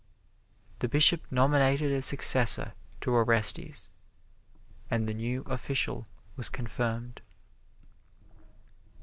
[0.79, 3.91] The Bishop nominated a successor to Orestes,
[4.89, 7.21] and the new official was confirmed.